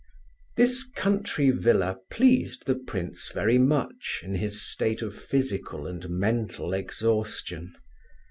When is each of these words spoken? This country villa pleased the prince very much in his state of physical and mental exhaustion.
This 0.57 0.83
country 0.83 1.51
villa 1.51 1.99
pleased 2.09 2.65
the 2.65 2.73
prince 2.73 3.29
very 3.31 3.59
much 3.59 4.21
in 4.23 4.33
his 4.33 4.59
state 4.59 5.03
of 5.03 5.15
physical 5.15 5.85
and 5.85 6.09
mental 6.09 6.73
exhaustion. 6.73 7.75